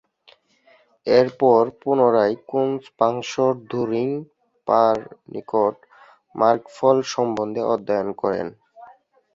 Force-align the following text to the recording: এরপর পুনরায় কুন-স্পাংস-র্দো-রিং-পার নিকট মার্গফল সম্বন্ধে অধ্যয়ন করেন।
এরপর 1.07 1.61
পুনরায় 1.81 2.35
কুন-স্পাংস-র্দো-রিং-পার 2.49 4.97
নিকট 5.33 5.75
মার্গফল 6.35 6.97
সম্বন্ধে 7.13 7.61
অধ্যয়ন 7.73 8.09
করেন। 8.21 8.47